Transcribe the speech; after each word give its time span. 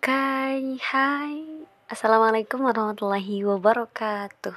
Oke, 0.00 0.80
hai. 0.80 1.44
Assalamualaikum 1.84 2.64
warahmatullahi 2.64 3.44
wabarakatuh. 3.44 4.56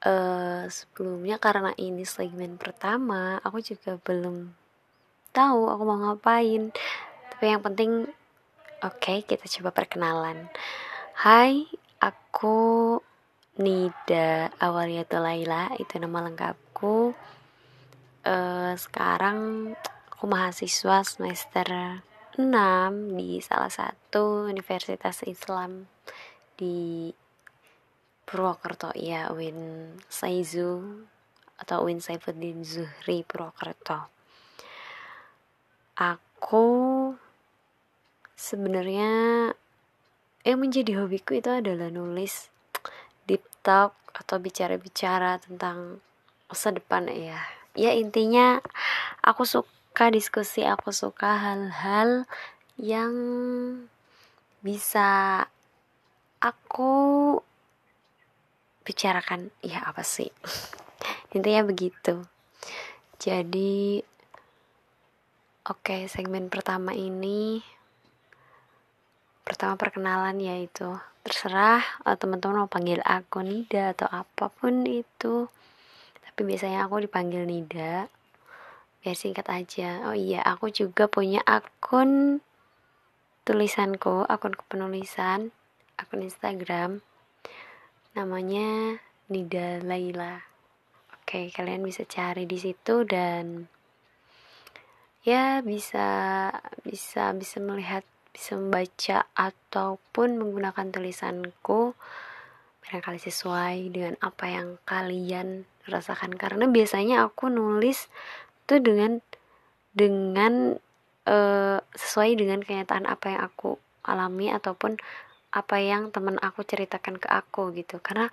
Uh, 0.00 0.64
sebelumnya 0.72 1.36
karena 1.36 1.76
ini 1.76 2.08
segmen 2.08 2.56
pertama, 2.56 3.36
aku 3.44 3.60
juga 3.60 4.00
belum 4.00 4.48
tahu 5.36 5.68
aku 5.68 5.82
mau 5.84 6.00
ngapain. 6.00 6.72
Tapi 7.36 7.52
yang 7.52 7.60
penting, 7.60 8.08
oke, 8.80 8.96
okay, 8.96 9.28
kita 9.28 9.44
coba 9.60 9.76
perkenalan. 9.76 10.48
Hai, 11.12 11.68
aku 12.00 12.96
Nida 13.60 14.56
Awaliatul 14.56 15.20
Laila, 15.20 15.76
itu 15.76 16.00
nama 16.00 16.24
lengkapku. 16.24 17.12
Uh, 18.24 18.72
sekarang 18.72 19.68
aku 20.08 20.24
mahasiswa 20.24 21.04
semester 21.04 22.00
6 22.38 23.18
di 23.18 23.42
salah 23.42 23.66
satu 23.66 24.46
universitas 24.46 25.26
Islam 25.26 25.90
di 26.54 27.10
Purwokerto. 28.22 28.94
Ya 28.94 29.26
Win 29.34 29.90
Saizu 30.06 31.02
atau 31.58 31.90
Win 31.90 31.98
Saifuddin 31.98 32.62
Zuhri 32.62 33.26
Purwokerto. 33.26 34.06
Aku 35.98 36.66
sebenarnya 38.38 39.10
yang 40.46 40.58
menjadi 40.62 41.02
hobiku 41.02 41.42
itu 41.42 41.50
adalah 41.50 41.90
nulis 41.90 42.54
deep 43.26 43.42
talk 43.66 43.98
atau 44.14 44.38
bicara-bicara 44.38 45.42
tentang 45.42 45.98
masa 46.46 46.70
depan 46.70 47.10
ya. 47.10 47.42
Ya 47.74 47.98
intinya 47.98 48.62
aku 49.26 49.42
suka 49.42 49.77
suka 49.88 50.14
diskusi, 50.14 50.62
aku 50.62 50.94
suka 50.94 51.42
hal-hal 51.42 52.22
yang 52.78 53.14
bisa 54.62 55.42
aku 56.38 56.94
bicarakan. 58.86 59.50
Ya 59.58 59.82
apa 59.88 60.06
sih? 60.06 60.30
Intinya 61.34 61.66
begitu. 61.66 62.22
Jadi 63.18 63.98
oke, 65.66 65.82
okay, 65.82 66.06
segmen 66.06 66.46
pertama 66.46 66.94
ini 66.94 67.58
pertama 69.48 69.80
perkenalan 69.80 70.38
yaitu 70.44 70.92
terserah 71.24 71.80
eh, 72.04 72.14
teman-teman 72.20 72.62
mau 72.62 72.70
panggil 72.70 73.00
aku 73.00 73.40
Nida 73.40 73.96
atau 73.96 74.04
apa 74.12 74.52
pun 74.52 74.84
itu 74.84 75.48
tapi 76.20 76.40
biasanya 76.44 76.84
aku 76.84 77.08
dipanggil 77.08 77.48
Nida 77.48 78.12
biar 79.02 79.14
singkat 79.14 79.46
aja. 79.46 80.10
Oh 80.10 80.16
iya 80.16 80.42
aku 80.42 80.70
juga 80.74 81.06
punya 81.06 81.38
akun 81.46 82.42
tulisanku 83.46 84.26
akun 84.26 84.58
penulisan 84.66 85.54
akun 85.98 86.26
Instagram. 86.26 87.00
Namanya 88.14 88.98
Nida 89.30 89.78
Laila. 89.84 90.42
Oke 91.14 91.52
kalian 91.54 91.84
bisa 91.84 92.02
cari 92.08 92.48
di 92.48 92.58
situ 92.58 93.04
dan 93.04 93.68
ya 95.22 95.60
bisa 95.60 96.48
bisa 96.82 97.36
bisa 97.36 97.56
melihat 97.60 98.02
bisa 98.32 98.54
membaca 98.54 99.26
ataupun 99.34 100.38
menggunakan 100.38 100.90
tulisanku. 100.90 101.94
Barangkali 102.82 103.20
sesuai 103.20 103.92
dengan 103.92 104.16
apa 104.24 104.48
yang 104.48 104.80
kalian 104.88 105.68
rasakan. 105.84 106.36
Karena 106.40 106.64
biasanya 106.64 107.28
aku 107.28 107.52
nulis 107.52 108.08
itu 108.68 108.84
dengan 108.84 109.24
dengan 109.96 110.76
uh, 111.24 111.80
sesuai 111.96 112.36
dengan 112.36 112.60
kenyataan 112.60 113.08
apa 113.08 113.32
yang 113.32 113.42
aku 113.48 113.80
alami 114.04 114.52
ataupun 114.52 115.00
apa 115.48 115.80
yang 115.80 116.12
teman 116.12 116.36
aku 116.44 116.68
ceritakan 116.68 117.16
ke 117.16 117.32
aku 117.32 117.72
gitu. 117.72 117.96
Karena 118.04 118.28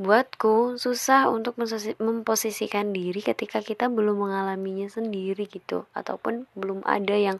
buatku 0.00 0.80
susah 0.80 1.28
untuk 1.28 1.60
memposisikan 2.00 2.96
diri 2.96 3.20
ketika 3.20 3.60
kita 3.60 3.92
belum 3.92 4.24
mengalaminya 4.24 4.88
sendiri 4.88 5.44
gitu. 5.44 5.84
Ataupun 5.92 6.48
belum 6.56 6.80
ada 6.88 7.12
yang 7.12 7.36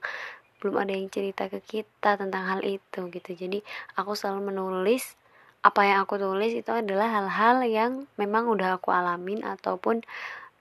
belum 0.60 0.76
ada 0.76 0.92
yang 0.92 1.08
cerita 1.08 1.48
ke 1.48 1.64
kita 1.64 2.20
tentang 2.20 2.44
hal 2.44 2.60
itu 2.60 3.08
gitu. 3.08 3.30
Jadi 3.32 3.64
aku 3.96 4.12
selalu 4.12 4.52
menulis 4.52 5.16
apa 5.64 5.82
yang 5.88 6.04
aku 6.06 6.20
tulis 6.20 6.54
itu 6.54 6.70
adalah 6.70 7.08
hal-hal 7.08 7.64
yang 7.66 7.92
memang 8.14 8.46
udah 8.46 8.78
aku 8.78 8.94
alamin 8.94 9.42
ataupun 9.42 10.06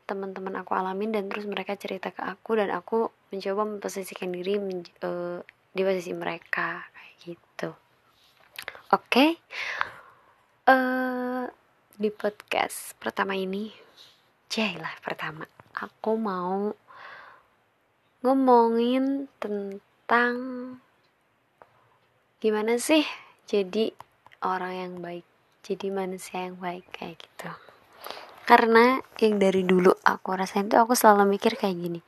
teman-teman 0.07 0.63
aku 0.63 0.72
alamin 0.72 1.12
dan 1.12 1.28
terus 1.28 1.44
mereka 1.44 1.75
cerita 1.75 2.16
ke 2.16 2.23
aku 2.23 2.56
dan 2.56 2.72
aku 2.72 3.12
mencoba 3.29 3.68
memposisikan 3.68 4.31
diri 4.31 4.56
men, 4.56 4.88
uh, 5.03 5.44
di 5.75 5.81
posisi 5.84 6.16
mereka 6.16 6.88
kayak 6.95 7.16
gitu 7.28 7.69
oke 8.95 9.03
okay. 9.03 9.29
uh, 10.72 11.44
eh, 11.44 11.45
di 12.00 12.07
podcast 12.07 12.95
pertama 12.95 13.35
ini 13.35 13.68
lah 14.57 14.95
pertama 15.03 15.45
aku 15.75 16.18
mau 16.18 16.72
ngomongin 18.25 19.29
tentang 19.38 20.35
gimana 22.41 22.79
sih 22.81 23.06
jadi 23.45 23.94
orang 24.41 24.74
yang 24.74 24.94
baik 25.03 25.28
jadi 25.62 25.94
manusia 25.94 26.50
yang 26.50 26.57
baik 26.57 26.88
kayak 26.95 27.22
gitu 27.22 27.67
karena 28.47 29.03
yang 29.19 29.38
dari 29.38 29.68
dulu 29.68 29.91
aku 30.08 30.28
rasain 30.34 30.72
tuh 30.72 30.80
aku 30.80 30.96
selalu 30.96 31.35
mikir 31.35 31.59
kayak 31.59 31.75
gini 31.75 32.00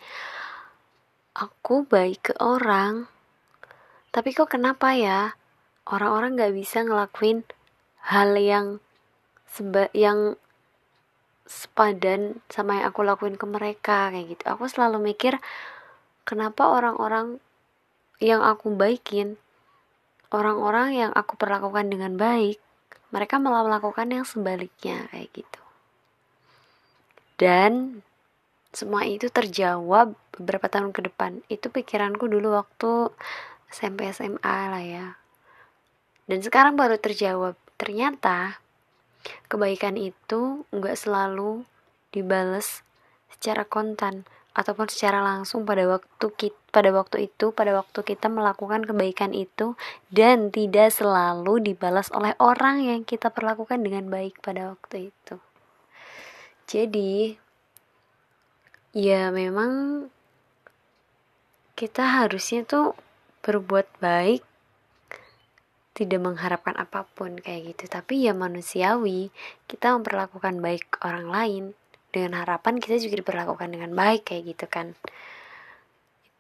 aku 1.36 1.84
baik 1.84 2.32
ke 2.32 2.34
orang 2.40 3.12
tapi 4.16 4.32
kok 4.32 4.50
kenapa 4.50 4.96
ya 4.96 5.36
orang-orang 5.92 6.40
gak 6.40 6.56
bisa 6.56 6.82
ngelakuin 6.88 7.44
hal 8.08 8.34
yang 8.40 8.80
seba 9.46 9.92
yang 9.92 10.40
sepadan 11.50 12.40
sama 12.48 12.82
yang 12.82 12.94
aku 12.94 13.02
lakuin 13.02 13.34
ke 13.34 13.46
mereka 13.50 14.14
kayak 14.14 14.38
gitu. 14.38 14.44
Aku 14.54 14.70
selalu 14.70 15.02
mikir 15.02 15.42
kenapa 16.22 16.70
orang-orang 16.70 17.42
yang 18.22 18.46
aku 18.46 18.70
baikin 18.76 19.42
orang-orang 20.30 20.94
yang 20.94 21.12
aku 21.16 21.40
perlakukan 21.40 21.90
dengan 21.90 22.20
baik 22.20 22.60
mereka 23.10 23.42
malah 23.42 23.66
melakukan 23.66 24.12
yang 24.12 24.26
sebaliknya 24.28 25.08
kayak 25.10 25.32
gitu 25.34 25.59
dan 27.40 28.04
semua 28.76 29.08
itu 29.08 29.32
terjawab 29.34 30.14
beberapa 30.36 30.70
tahun 30.70 30.94
ke 30.94 31.10
depan. 31.10 31.42
Itu 31.50 31.74
pikiranku 31.74 32.30
dulu 32.30 32.54
waktu 32.54 33.10
SMP 33.72 34.12
SMA 34.14 34.58
lah 34.70 34.84
ya. 34.84 35.08
Dan 36.30 36.46
sekarang 36.46 36.78
baru 36.78 37.02
terjawab. 37.02 37.58
Ternyata 37.80 38.62
kebaikan 39.50 39.96
itu 39.96 40.68
nggak 40.70 41.00
selalu 41.00 41.66
dibales 42.14 42.86
secara 43.34 43.64
kontan 43.66 44.28
ataupun 44.52 44.92
secara 44.92 45.24
langsung 45.24 45.64
pada 45.64 45.88
waktu 45.88 46.28
kita, 46.36 46.60
pada 46.76 46.92
waktu 46.92 47.32
itu 47.32 47.56
pada 47.56 47.72
waktu 47.72 48.04
kita 48.04 48.28
melakukan 48.28 48.84
kebaikan 48.84 49.32
itu 49.32 49.80
dan 50.12 50.52
tidak 50.52 50.92
selalu 50.92 51.64
dibalas 51.64 52.12
oleh 52.12 52.36
orang 52.44 52.84
yang 52.84 53.02
kita 53.08 53.32
perlakukan 53.32 53.80
dengan 53.80 54.12
baik 54.12 54.42
pada 54.44 54.76
waktu 54.76 55.14
itu 55.14 55.40
jadi 56.70 57.34
ya 58.94 59.34
memang 59.34 60.06
kita 61.74 62.22
harusnya 62.22 62.62
tuh 62.62 62.94
berbuat 63.42 63.90
baik 63.98 64.46
tidak 65.98 66.22
mengharapkan 66.22 66.78
apa 66.78 67.10
pun 67.12 67.42
kayak 67.42 67.74
gitu. 67.74 67.90
Tapi 67.90 68.30
ya 68.30 68.38
manusiawi 68.38 69.34
kita 69.66 69.98
memperlakukan 69.98 70.62
baik 70.62 71.02
orang 71.02 71.28
lain 71.28 71.64
dengan 72.14 72.40
harapan 72.40 72.78
kita 72.78 73.02
juga 73.02 73.20
diperlakukan 73.26 73.70
dengan 73.74 73.92
baik 73.98 74.30
kayak 74.30 74.56
gitu 74.56 74.66
kan. 74.70 74.94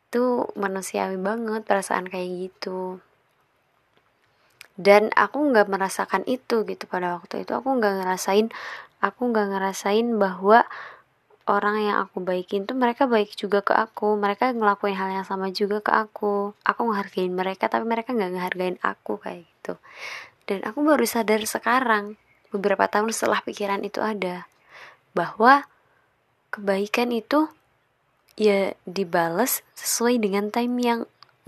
Itu 0.07 0.53
manusiawi 0.55 1.17
banget 1.17 1.65
perasaan 1.65 2.05
kayak 2.05 2.29
gitu. 2.53 3.01
Dan 4.79 5.11
aku 5.11 5.43
nggak 5.51 5.67
merasakan 5.67 6.23
itu 6.23 6.63
gitu 6.63 6.87
pada 6.87 7.19
waktu 7.19 7.43
itu. 7.43 7.51
Aku 7.51 7.67
nggak 7.75 7.99
ngerasain 7.99 8.47
aku 8.99 9.31
nggak 9.31 9.47
ngerasain 9.55 10.07
bahwa 10.19 10.67
orang 11.49 11.81
yang 11.81 11.97
aku 12.05 12.21
baikin 12.21 12.69
tuh 12.69 12.77
mereka 12.77 13.09
baik 13.09 13.33
juga 13.33 13.65
ke 13.65 13.73
aku 13.73 14.13
mereka 14.19 14.53
ngelakuin 14.53 14.93
hal 14.93 15.09
yang 15.09 15.25
sama 15.25 15.49
juga 15.49 15.81
ke 15.81 15.89
aku. 15.89 16.53
Aku 16.61 16.81
ngehargain 16.85 17.33
mereka 17.33 17.71
tapi 17.71 17.89
mereka 17.89 18.13
nggak 18.13 18.31
ngehargain 18.37 18.77
aku 18.85 19.17
kayak 19.17 19.49
gitu. 19.49 19.81
Dan 20.45 20.61
aku 20.61 20.85
baru 20.85 21.05
sadar 21.09 21.41
sekarang 21.41 22.21
beberapa 22.53 22.85
tahun 22.85 23.09
setelah 23.09 23.41
pikiran 23.41 23.81
itu 23.81 23.97
ada 24.03 24.45
bahwa 25.17 25.65
kebaikan 26.53 27.09
itu 27.09 27.49
ya 28.37 28.77
dibales 28.85 29.65
sesuai 29.73 30.21
dengan 30.21 30.53
time 30.53 30.75
yang 30.77 30.99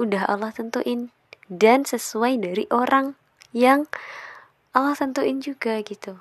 udah 0.02 0.26
Allah 0.26 0.50
tentuin. 0.50 1.14
Dan 1.52 1.84
sesuai 1.84 2.42
dari 2.42 2.66
orang 2.72 3.20
yang 3.52 3.86
Allah 4.72 4.96
tentuin 4.96 5.44
juga 5.44 5.84
gitu 5.84 6.16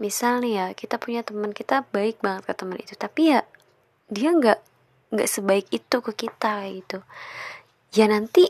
misal 0.00 0.40
nih 0.40 0.52
ya 0.56 0.66
kita 0.72 0.96
punya 0.96 1.24
teman 1.24 1.52
kita 1.52 1.84
baik 1.92 2.20
banget 2.24 2.48
ke 2.48 2.54
teman 2.56 2.78
itu 2.80 2.94
tapi 2.96 3.36
ya 3.36 3.40
dia 4.12 4.32
nggak 4.32 4.60
nggak 5.12 5.28
sebaik 5.28 5.68
itu 5.68 5.96
ke 6.00 6.12
kita 6.26 6.64
gitu. 6.72 7.04
Ya 7.92 8.08
nanti 8.08 8.48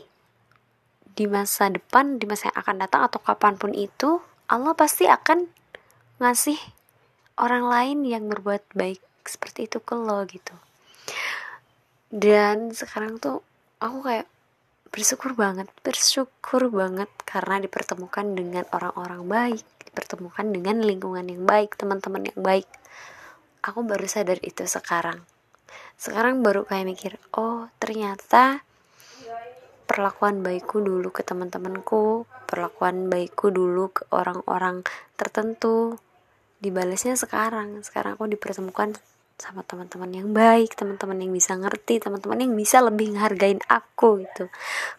di 1.13 1.25
masa 1.29 1.69
depan 1.69 2.17
di 2.17 2.25
masa 2.25 2.49
yang 2.49 2.57
akan 2.63 2.75
datang 2.79 3.01
atau 3.05 3.19
kapan 3.21 3.59
pun 3.59 3.75
itu 3.75 4.23
Allah 4.49 4.73
pasti 4.73 5.05
akan 5.05 5.45
ngasih 6.23 6.57
orang 7.37 7.67
lain 7.69 7.99
yang 8.07 8.25
berbuat 8.31 8.63
baik 8.73 9.03
seperti 9.27 9.67
itu 9.67 9.77
ke 9.83 9.93
lo 9.93 10.23
gitu. 10.25 10.55
Dan 12.13 12.71
sekarang 12.71 13.19
tuh 13.19 13.43
aku 13.83 14.05
kayak 14.05 14.27
bersyukur 14.93 15.33
banget 15.33 15.67
bersyukur 15.81 16.69
banget 16.69 17.09
karena 17.25 17.57
dipertemukan 17.57 18.37
dengan 18.37 18.63
orang-orang 18.69 19.25
baik 19.25 19.65
dipertemukan 19.93 20.49
dengan 20.49 20.81
lingkungan 20.81 21.29
yang 21.29 21.45
baik 21.45 21.77
teman-teman 21.77 22.33
yang 22.33 22.41
baik. 22.41 22.65
Aku 23.61 23.85
baru 23.85 24.09
sadar 24.09 24.41
itu 24.41 24.65
sekarang. 24.65 25.21
Sekarang 26.01 26.41
baru 26.41 26.65
kayak 26.65 26.89
mikir 26.89 27.13
oh 27.37 27.69
ternyata 27.77 28.65
perlakuan 29.85 30.41
baikku 30.41 30.81
dulu 30.81 31.13
ke 31.13 31.21
teman-temanku 31.21 32.25
perlakuan 32.49 33.13
baikku 33.13 33.53
dulu 33.53 33.93
ke 33.93 34.09
orang-orang 34.09 34.81
tertentu. 35.13 36.01
Dibalasnya 36.57 37.13
sekarang 37.13 37.85
sekarang 37.85 38.17
aku 38.17 38.25
dipertemukan 38.33 38.97
sama 39.43 39.67
teman-teman 39.67 40.07
yang 40.07 40.31
baik 40.31 40.79
teman-teman 40.79 41.19
yang 41.19 41.35
bisa 41.35 41.59
ngerti 41.59 41.99
teman-teman 41.99 42.39
yang 42.39 42.55
bisa 42.55 42.79
lebih 42.79 43.11
menghargain 43.11 43.59
aku 43.67 44.23
gitu. 44.23 44.47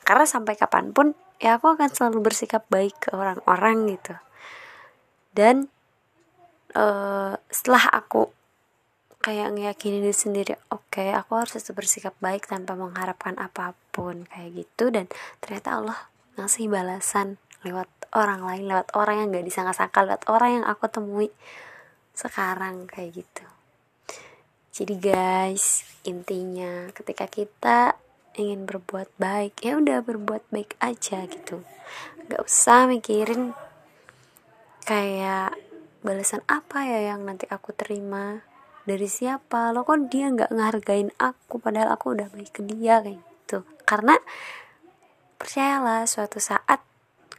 Karena 0.05 0.29
sampai 0.29 0.61
kapan 0.61 0.93
pun 0.93 1.17
ya 1.41 1.57
aku 1.57 1.73
akan 1.73 1.89
selalu 1.89 2.29
bersikap 2.29 2.69
baik 2.69 3.09
ke 3.09 3.17
orang-orang 3.17 3.97
gitu. 3.97 4.15
Dan 5.33 5.73
uh, 6.77 7.41
setelah 7.49 7.89
aku 7.89 8.29
kayak 9.25 9.57
ngeyakinin 9.57 10.05
diri 10.05 10.13
sendiri 10.13 10.55
oke 10.69 10.93
okay, 10.93 11.17
aku 11.17 11.41
harus 11.41 11.57
tetap 11.57 11.81
bersikap 11.81 12.13
baik 12.21 12.45
tanpa 12.45 12.77
mengharapkan 12.77 13.41
apa 13.41 13.73
pun 13.97 14.29
kayak 14.29 14.61
gitu. 14.61 14.93
Dan 14.93 15.09
ternyata 15.41 15.81
Allah 15.81 15.99
ngasih 16.37 16.69
balasan 16.69 17.41
lewat 17.65 17.89
orang 18.13 18.45
lain 18.45 18.69
lewat 18.69 18.93
orang 18.93 19.25
yang 19.25 19.29
gak 19.33 19.49
disangka-sangka 19.49 20.05
lewat 20.05 20.23
orang 20.29 20.61
yang 20.61 20.65
aku 20.69 20.85
temui 20.93 21.33
sekarang 22.13 22.85
kayak 22.87 23.25
gitu 23.25 23.54
jadi 24.75 24.99
guys, 24.99 25.87
intinya 26.03 26.91
ketika 26.91 27.31
kita 27.31 27.95
ingin 28.35 28.67
berbuat 28.67 29.07
baik, 29.23 29.63
ya 29.63 29.79
udah 29.79 30.03
berbuat 30.03 30.51
baik 30.51 30.75
aja 30.83 31.31
gitu. 31.31 31.63
Gak 32.27 32.43
usah 32.43 32.91
mikirin 32.91 33.55
kayak 34.83 35.55
balasan 36.03 36.43
apa 36.51 36.91
ya 36.91 37.15
yang 37.15 37.23
nanti 37.23 37.47
aku 37.47 37.71
terima. 37.71 38.43
Dari 38.83 39.07
siapa? 39.07 39.71
Lo 39.71 39.87
kok 39.87 40.11
dia 40.11 40.27
nggak 40.35 40.51
ngehargain 40.51 41.15
aku 41.23 41.63
padahal 41.63 41.95
aku 41.95 42.19
udah 42.19 42.27
baik 42.35 42.59
ke 42.59 42.67
dia 42.67 42.99
kayak 42.99 43.23
gitu. 43.23 43.63
Karena 43.87 44.19
percayalah 45.39 46.03
suatu 46.11 46.43
saat 46.43 46.83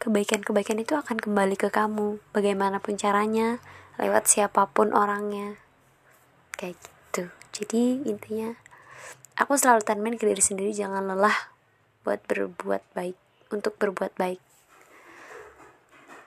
kebaikan-kebaikan 0.00 0.80
itu 0.80 0.96
akan 0.96 1.20
kembali 1.20 1.60
ke 1.60 1.68
kamu 1.68 2.16
bagaimanapun 2.32 2.96
caranya 2.96 3.60
lewat 4.00 4.24
siapa 4.24 4.72
pun 4.72 4.96
orangnya. 4.96 5.60
Kayak 6.56 6.80
gitu 6.80 6.95
gitu. 7.06 7.30
Jadi 7.54 8.04
intinya 8.04 8.52
aku 9.38 9.54
selalu 9.54 9.86
tanmen 9.86 10.18
ke 10.18 10.26
diri 10.26 10.42
sendiri 10.42 10.74
jangan 10.74 11.06
lelah 11.06 11.54
buat 12.02 12.20
berbuat 12.26 12.82
baik 12.92 13.16
untuk 13.54 13.78
berbuat 13.78 14.18
baik. 14.18 14.42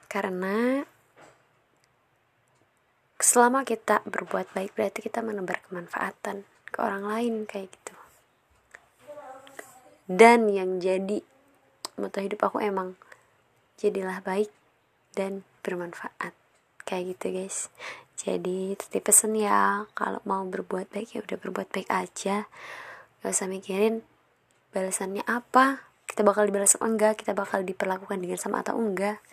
Karena 0.10 0.82
selama 3.20 3.68
kita 3.68 4.02
berbuat 4.08 4.56
baik 4.56 4.74
berarti 4.74 5.00
kita 5.06 5.20
menebar 5.22 5.62
kemanfaatan 5.68 6.48
ke 6.72 6.78
orang 6.80 7.06
lain 7.06 7.34
kayak 7.46 7.70
gitu. 7.70 7.96
Dan 10.10 10.50
yang 10.50 10.82
jadi 10.82 11.22
moto 12.02 12.18
hidup 12.18 12.42
aku 12.50 12.58
emang 12.64 12.98
jadilah 13.78 14.26
baik 14.26 14.50
dan 15.14 15.46
bermanfaat. 15.62 16.34
Kayak 16.90 17.14
gitu 17.14 17.26
guys 17.38 17.70
jadi 18.20 18.76
titip 18.76 19.08
pesen 19.08 19.32
ya. 19.40 19.88
Kalau 19.96 20.20
mau 20.28 20.44
berbuat 20.44 20.92
baik 20.92 21.16
ya 21.16 21.20
udah 21.24 21.40
berbuat 21.40 21.72
baik 21.72 21.88
aja. 21.88 22.52
Gak 23.24 23.32
usah 23.32 23.48
mikirin 23.48 24.04
balasannya 24.76 25.24
apa. 25.24 25.88
Kita 26.04 26.28
bakal 26.28 26.52
dibalas 26.52 26.76
atau 26.76 26.84
enggak 26.84 27.24
kita 27.24 27.32
bakal 27.32 27.64
diperlakukan 27.64 28.20
dengan 28.20 28.36
sama 28.36 28.60
atau 28.60 28.76
enggak. 28.76 29.24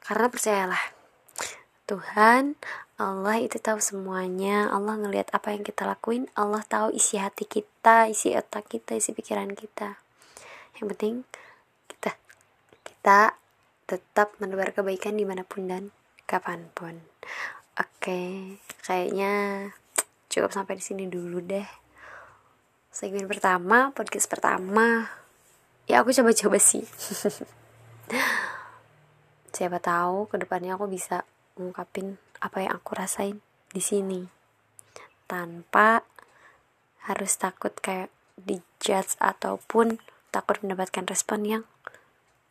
Karena 0.00 0.32
percayalah 0.32 0.84
Tuhan 1.84 2.56
Allah 2.96 3.36
itu 3.44 3.60
tahu 3.60 3.76
semuanya. 3.76 4.72
Allah 4.72 4.96
ngelihat 4.96 5.28
apa 5.36 5.52
yang 5.52 5.60
kita 5.60 5.84
lakuin. 5.84 6.32
Allah 6.32 6.64
tahu 6.64 6.96
isi 6.96 7.20
hati 7.20 7.44
kita 7.44 8.08
isi 8.08 8.32
otak 8.32 8.72
kita 8.72 8.96
isi 8.96 9.12
pikiran 9.12 9.52
kita. 9.52 10.00
Yang 10.80 10.86
penting 10.96 11.14
kita 11.92 12.16
kita 12.88 13.36
tetap 13.84 14.32
menebar 14.40 14.72
kebaikan 14.72 15.20
di 15.20 15.28
mana 15.28 15.44
pun 15.44 15.68
dan 15.68 15.92
kapan 16.24 16.72
pun 16.72 17.04
Oke, 17.72 18.60
kayaknya 18.84 19.32
cukup 20.28 20.52
sampai 20.52 20.76
di 20.76 20.84
sini 20.84 21.08
dulu 21.08 21.40
deh. 21.40 21.64
Segmen 22.92 23.24
pertama, 23.24 23.88
podcast 23.96 24.28
pertama. 24.28 25.08
Ya 25.88 26.04
aku 26.04 26.12
coba-coba 26.12 26.60
sih. 26.60 26.84
Siapa 29.56 29.80
tahu 29.80 30.28
ke 30.28 30.36
depannya 30.36 30.76
aku 30.76 30.84
bisa 30.84 31.24
ngungkapin 31.56 32.20
apa 32.44 32.60
yang 32.60 32.76
aku 32.76 32.92
rasain 32.92 33.40
di 33.72 33.80
sini 33.80 34.28
tanpa 35.24 36.04
harus 37.08 37.32
takut 37.40 37.72
kayak 37.72 38.12
dijudge 38.36 39.16
ataupun 39.16 39.96
takut 40.28 40.60
mendapatkan 40.60 41.08
respon 41.08 41.40
yang 41.48 41.62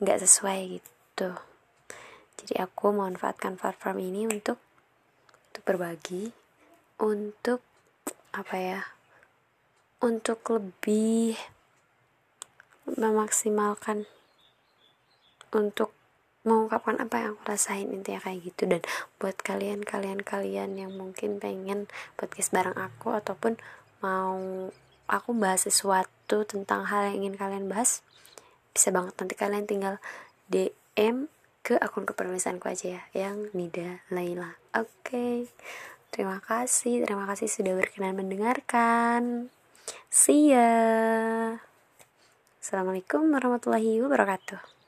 nggak 0.02 0.18
sesuai 0.18 0.82
gitu. 0.82 1.38
Jadi 2.42 2.58
aku 2.58 2.90
memanfaatkan 2.90 3.62
platform 3.62 4.02
ini 4.02 4.26
untuk 4.26 4.58
berbagi 5.64 6.34
untuk 7.02 7.62
apa 8.32 8.56
ya 8.56 8.82
untuk 10.02 10.42
lebih 10.50 11.38
memaksimalkan 12.90 14.10
untuk 15.54 15.94
mengungkapkan 16.42 16.98
apa 16.98 17.16
yang 17.22 17.30
aku 17.38 17.44
rasain 17.46 17.94
intinya 17.94 18.22
kayak 18.24 18.42
gitu. 18.42 18.66
Dan 18.66 18.82
buat 19.22 19.38
kalian 19.42 19.86
kalian 19.86 20.26
kalian 20.26 20.74
yang 20.80 20.92
mungkin 20.98 21.38
pengen 21.38 21.86
podcast 22.18 22.50
bareng 22.50 22.78
aku 22.78 23.14
ataupun 23.14 23.62
mau 24.02 24.42
aku 25.06 25.30
bahas 25.38 25.70
sesuatu 25.70 26.48
tentang 26.48 26.90
hal 26.90 27.14
yang 27.14 27.28
ingin 27.28 27.36
kalian 27.38 27.66
bahas 27.70 28.02
bisa 28.74 28.90
banget. 28.90 29.14
Nanti 29.22 29.36
kalian 29.38 29.66
tinggal 29.70 29.96
DM 30.50 31.30
ke 31.62 31.78
akun 31.78 32.10
kepenulisanku 32.10 32.66
aja 32.66 32.98
ya 32.98 33.02
yang 33.14 33.54
Nida 33.54 34.02
Laila. 34.10 34.58
Oke 34.74 34.90
okay. 35.06 35.36
terima 36.10 36.42
kasih 36.42 37.06
terima 37.06 37.30
kasih 37.30 37.48
sudah 37.48 37.78
berkenan 37.78 38.18
mendengarkan. 38.18 39.54
See 40.10 40.52
ya. 40.54 41.58
Assalamualaikum 42.62 43.30
warahmatullahi 43.34 44.02
wabarakatuh 44.02 44.81